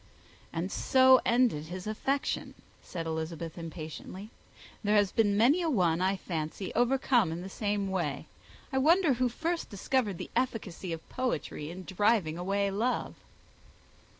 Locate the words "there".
4.83-4.95